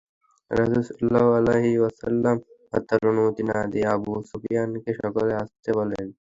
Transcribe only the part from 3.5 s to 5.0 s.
না দিয়ে আবু সুফিয়ানকে